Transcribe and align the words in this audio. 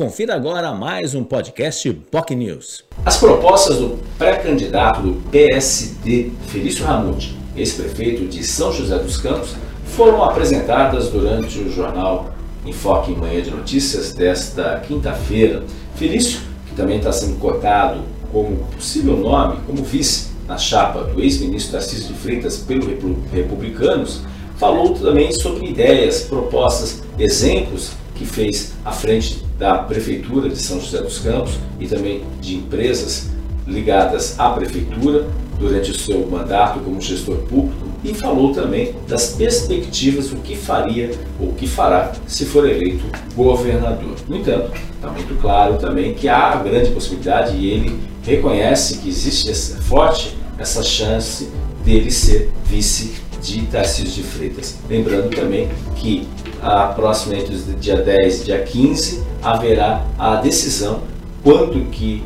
Confira 0.00 0.34
agora 0.34 0.72
mais 0.72 1.14
um 1.14 1.22
podcast 1.22 1.92
POC 2.10 2.34
News. 2.34 2.84
As 3.04 3.18
propostas 3.18 3.76
do 3.76 3.98
pré-candidato 4.16 5.02
do 5.02 5.20
PSD, 5.30 6.30
Felício 6.48 6.86
Ramute, 6.86 7.36
ex-prefeito 7.54 8.24
de 8.24 8.42
São 8.42 8.72
José 8.72 8.98
dos 8.98 9.18
Campos, 9.18 9.54
foram 9.84 10.24
apresentadas 10.24 11.10
durante 11.10 11.58
o 11.58 11.70
jornal 11.70 12.32
Enfoque 12.64 13.12
em 13.12 13.14
Manhã 13.14 13.42
de 13.42 13.50
Notícias 13.50 14.14
desta 14.14 14.80
quinta-feira. 14.88 15.64
Felício, 15.96 16.40
que 16.66 16.74
também 16.74 16.96
está 16.96 17.12
sendo 17.12 17.38
cotado 17.38 18.00
como 18.32 18.56
possível 18.68 19.18
nome, 19.18 19.60
como 19.66 19.84
vice 19.84 20.30
na 20.48 20.56
chapa 20.56 21.04
do 21.04 21.20
ex-ministro 21.20 21.72
Tarcísio 21.72 22.06
de 22.06 22.14
Freitas 22.14 22.56
pelo 22.56 22.86
Republicanos, 23.30 24.22
falou 24.56 24.94
também 24.94 25.30
sobre 25.30 25.66
ideias, 25.66 26.22
propostas, 26.22 27.02
exemplos 27.18 27.99
que 28.20 28.26
fez 28.26 28.74
à 28.84 28.92
frente 28.92 29.42
da 29.58 29.78
Prefeitura 29.78 30.50
de 30.50 30.58
São 30.58 30.78
José 30.78 31.00
dos 31.00 31.20
Campos 31.20 31.54
e 31.80 31.86
também 31.86 32.22
de 32.38 32.56
empresas 32.56 33.30
ligadas 33.66 34.38
à 34.38 34.50
Prefeitura 34.50 35.26
durante 35.58 35.90
o 35.90 35.98
seu 35.98 36.26
mandato 36.26 36.80
como 36.80 37.00
gestor 37.00 37.36
público 37.36 37.88
e 38.04 38.12
falou 38.12 38.52
também 38.52 38.94
das 39.08 39.30
perspectivas, 39.32 40.32
o 40.32 40.36
que 40.36 40.54
faria 40.54 41.12
ou 41.40 41.48
o 41.48 41.54
que 41.54 41.66
fará 41.66 42.12
se 42.26 42.44
for 42.44 42.68
eleito 42.68 43.04
governador. 43.34 44.16
No 44.28 44.36
entanto, 44.36 44.70
está 44.94 45.08
muito 45.08 45.40
claro 45.40 45.78
também 45.78 46.12
que 46.12 46.28
há 46.28 46.56
grande 46.56 46.90
possibilidade 46.90 47.56
e 47.56 47.70
ele 47.70 47.98
reconhece 48.22 48.98
que 48.98 49.08
existe 49.08 49.50
essa, 49.50 49.80
forte 49.80 50.36
essa 50.58 50.82
chance 50.82 51.48
dele 51.82 52.10
ser 52.10 52.50
vice 52.66 53.14
de 53.40 53.62
Tarcísio 53.66 54.22
de 54.22 54.22
Freitas. 54.22 54.76
Lembrando 54.88 55.34
também 55.34 55.68
que 55.96 56.28
a 56.62 56.88
próxima 56.88 57.36
entre 57.36 57.56
dia 57.74 57.96
10 57.96 58.40
e 58.40 58.44
dia 58.44 58.62
15 58.62 59.22
haverá 59.42 60.06
a 60.18 60.36
decisão 60.36 61.02
quando 61.42 61.90
que. 61.90 62.22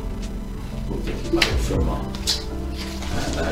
Puta 0.87 1.11
que 1.11 1.35
pariu, 1.35 1.57
foi 1.59 1.83
mal. 1.83 2.01
Ah, 3.37 3.51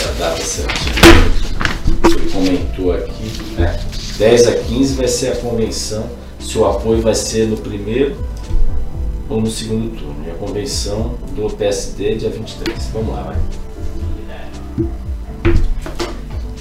a 0.00 0.18
data 0.18 0.42
certinha. 0.42 0.94
Ele 2.04 2.30
comentou 2.30 2.92
aqui. 2.92 3.30
É, 3.58 3.78
10 4.18 4.46
a 4.48 4.52
15 4.52 4.94
vai 4.94 5.08
ser 5.08 5.32
a 5.32 5.36
convenção. 5.36 6.08
Se 6.38 6.58
o 6.58 6.66
apoio 6.66 7.00
vai 7.00 7.14
ser 7.14 7.46
no 7.48 7.56
primeiro 7.56 8.16
ou 9.28 9.40
no 9.40 9.50
segundo 9.50 9.96
turno. 9.96 10.16
E 10.26 10.30
a 10.30 10.34
convenção 10.34 11.14
do 11.34 11.50
PSD 11.54 12.16
dia 12.16 12.30
23. 12.30 12.90
Vamos 12.92 13.14
lá, 13.14 13.22
vai. 13.22 13.36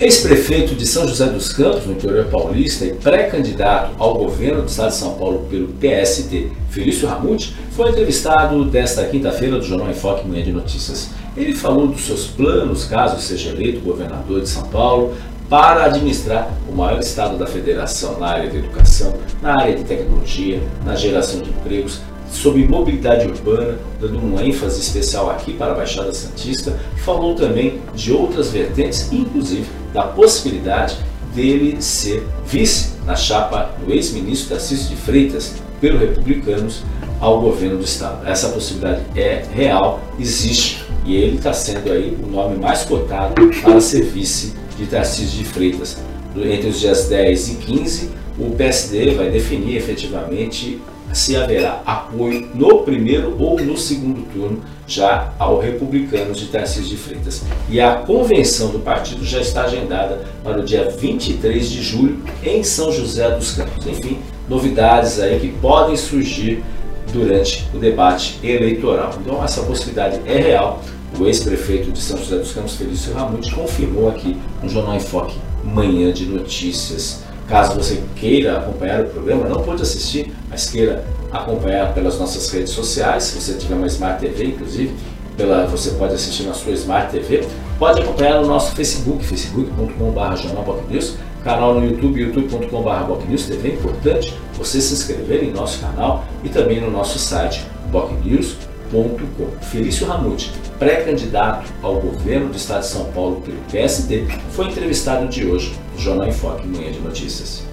Ex-prefeito 0.03 0.75
de 0.75 0.85
São 0.85 1.07
José 1.07 1.27
dos 1.27 1.53
Campos, 1.53 1.85
no 1.85 1.93
interior 1.93 2.25
paulista, 2.25 2.83
e 2.83 2.93
pré-candidato 2.93 3.95
ao 3.97 4.15
governo 4.15 4.63
do 4.63 4.67
estado 4.67 4.89
de 4.89 4.95
São 4.97 5.13
Paulo 5.13 5.47
pelo 5.49 5.69
PSD, 5.69 6.47
Felício 6.69 7.07
Ramute, 7.07 7.55
foi 7.71 7.89
entrevistado 7.89 8.65
desta 8.65 9.05
quinta-feira 9.05 9.57
do 9.57 9.63
Jornal 9.63 9.89
Enfoque 9.89 10.27
Manhã 10.27 10.43
de 10.43 10.51
Notícias. 10.51 11.11
Ele 11.37 11.53
falou 11.53 11.87
dos 11.87 12.01
seus 12.01 12.27
planos, 12.27 12.83
caso 12.83 13.17
seja 13.21 13.51
eleito 13.51 13.79
governador 13.79 14.41
de 14.41 14.49
São 14.49 14.63
Paulo, 14.63 15.13
para 15.49 15.85
administrar 15.85 16.51
o 16.69 16.75
maior 16.75 16.99
estado 16.99 17.37
da 17.37 17.47
federação 17.47 18.19
na 18.19 18.27
área 18.27 18.49
de 18.49 18.57
educação, 18.57 19.13
na 19.41 19.57
área 19.61 19.73
de 19.73 19.85
tecnologia, 19.85 20.61
na 20.83 20.95
geração 20.95 21.39
de 21.39 21.49
empregos, 21.49 22.01
sobre 22.31 22.67
mobilidade 22.67 23.27
urbana, 23.27 23.77
dando 23.99 24.17
uma 24.17 24.43
ênfase 24.43 24.81
especial 24.81 25.29
aqui 25.29 25.53
para 25.53 25.71
a 25.71 25.75
Baixada 25.75 26.11
Santista, 26.13 26.77
falou 26.97 27.35
também 27.35 27.81
de 27.93 28.11
outras 28.11 28.49
vertentes, 28.49 29.11
inclusive 29.11 29.65
da 29.93 30.03
possibilidade 30.03 30.97
dele 31.33 31.81
ser 31.81 32.25
vice 32.45 32.93
na 33.05 33.15
chapa 33.15 33.71
do 33.83 33.91
ex-ministro 33.91 34.49
Tarcísio 34.49 34.89
de 34.89 34.95
Freitas 34.95 35.55
pelo 35.79 35.99
Republicanos 35.99 36.83
ao 37.19 37.41
governo 37.41 37.77
do 37.77 37.83
Estado. 37.83 38.27
Essa 38.27 38.49
possibilidade 38.49 39.01
é 39.15 39.43
real, 39.53 40.01
existe 40.19 40.83
e 41.05 41.15
ele 41.15 41.37
está 41.37 41.53
sendo 41.53 41.91
aí 41.91 42.17
o 42.23 42.27
nome 42.27 42.57
mais 42.57 42.83
cotado 42.83 43.35
para 43.61 43.81
ser 43.81 44.03
vice 44.03 44.53
de 44.77 44.85
Tarcísio 44.85 45.39
de 45.39 45.45
Freitas. 45.45 45.97
Entre 46.35 46.69
os 46.69 46.79
dias 46.79 47.07
10 47.09 47.49
e 47.49 47.55
15, 47.55 48.09
o 48.39 48.51
PSD 48.51 49.13
vai 49.13 49.29
definir 49.29 49.77
efetivamente 49.77 50.81
se 51.13 51.35
haverá 51.35 51.81
apoio 51.85 52.49
no 52.53 52.79
primeiro 52.79 53.35
ou 53.39 53.59
no 53.59 53.77
segundo 53.77 54.23
turno 54.33 54.61
já 54.87 55.31
ao 55.39 55.59
Republicanos 55.59 56.39
de 56.39 56.47
Tarcísio 56.47 56.89
de 56.89 56.97
Freitas. 56.97 57.43
E 57.69 57.79
a 57.79 57.95
convenção 57.95 58.69
do 58.69 58.79
partido 58.79 59.23
já 59.23 59.39
está 59.39 59.63
agendada 59.63 60.25
para 60.43 60.59
o 60.59 60.63
dia 60.63 60.89
23 60.89 61.69
de 61.69 61.81
julho 61.81 62.21
em 62.43 62.63
São 62.63 62.91
José 62.91 63.29
dos 63.31 63.51
Campos. 63.51 63.85
Enfim, 63.85 64.19
novidades 64.49 65.19
aí 65.19 65.39
que 65.39 65.49
podem 65.49 65.95
surgir 65.95 66.63
durante 67.11 67.67
o 67.73 67.77
debate 67.77 68.39
eleitoral. 68.43 69.13
Então 69.21 69.43
essa 69.43 69.61
possibilidade 69.63 70.19
é 70.25 70.37
real. 70.37 70.81
O 71.17 71.27
ex-prefeito 71.27 71.91
de 71.91 72.01
São 72.01 72.17
José 72.17 72.37
dos 72.37 72.51
Campos, 72.51 72.75
Felício 72.75 73.13
Ramute, 73.13 73.53
confirmou 73.53 74.09
aqui 74.09 74.35
no 74.63 74.67
Jornal 74.67 74.95
Enfoque 74.95 75.37
Manhã 75.63 76.11
de 76.11 76.25
Notícias. 76.25 77.23
Caso 77.47 77.75
você 77.75 78.01
queira 78.15 78.57
acompanhar 78.57 79.01
o 79.01 79.09
programa, 79.09 79.47
não 79.47 79.61
pode 79.61 79.81
assistir, 79.81 80.33
mas 80.49 80.69
queira 80.69 81.03
acompanhar 81.31 81.93
pelas 81.93 82.17
nossas 82.19 82.49
redes 82.49 82.71
sociais, 82.71 83.23
se 83.23 83.41
você 83.41 83.53
tiver 83.55 83.75
uma 83.75 83.87
Smart 83.87 84.19
TV, 84.19 84.45
inclusive, 84.45 84.93
pela, 85.35 85.65
você 85.65 85.91
pode 85.91 86.13
assistir 86.13 86.43
na 86.43 86.53
sua 86.53 86.73
Smart 86.73 87.11
TV. 87.11 87.45
Pode 87.79 88.01
acompanhar 88.01 88.39
no 88.39 88.47
nosso 88.47 88.73
Facebook, 88.75 89.25
facebook.com.br 89.25 90.35
jornalbocnews, 90.35 91.15
canal 91.43 91.73
no 91.73 91.85
YouTube, 91.85 92.21
youtube.com.br 92.21 93.03
bocnews 93.07 93.45
TV. 93.45 93.69
É 93.69 93.73
importante 93.73 94.33
você 94.57 94.79
se 94.79 94.93
inscrever 94.93 95.43
em 95.43 95.51
nosso 95.51 95.79
canal 95.79 96.23
e 96.43 96.49
também 96.49 96.79
no 96.79 96.89
nosso 96.89 97.19
site 97.19 97.65
bocnews.com 97.91 99.47
Felício 99.61 100.05
Ramute, 100.05 100.51
pré-candidato 100.77 101.71
ao 101.81 101.95
governo 101.95 102.49
do 102.49 102.57
estado 102.57 102.81
de 102.81 102.87
São 102.87 103.05
Paulo 103.05 103.41
pelo 103.41 103.57
PSD, 103.71 104.27
foi 104.51 104.67
entrevistado 104.67 105.27
de 105.27 105.45
hoje 105.45 105.73
Jornal 105.97 106.27
Enfoque 106.27 106.67
Manhã 106.67 106.91
de 106.91 106.99
Notícias. 106.99 107.63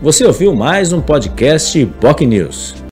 Você 0.00 0.24
ouviu 0.24 0.54
mais 0.54 0.92
um 0.92 1.00
podcast 1.00 1.84
POC 2.00 2.26
News. 2.26 2.76